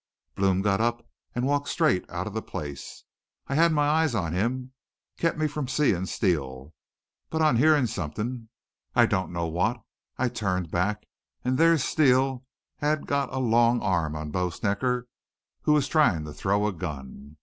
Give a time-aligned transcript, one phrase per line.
[0.33, 3.03] "Blome got up an' walked straight out of the place.
[3.45, 4.71] I had my eyes on him,
[5.17, 6.73] kept me from seein' Steele.
[7.29, 8.49] But on hearin' somethin',
[8.95, 9.79] I don't know what,
[10.17, 11.05] I turned back
[11.45, 12.43] an' there Steele
[12.77, 15.05] had got a long arm on Bo Snecker,
[15.61, 17.37] who was tryin' to throw a gun.